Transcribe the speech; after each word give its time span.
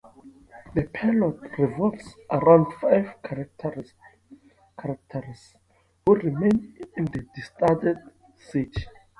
The 0.73 0.85
plot 0.85 1.59
revolves 1.59 2.15
around 2.31 2.73
five 2.81 3.21
characters 3.21 3.93
who 6.07 6.15
remain 6.15 6.75
in 6.97 7.05
the 7.05 7.27
deserted 7.35 7.99
city. 8.35 8.87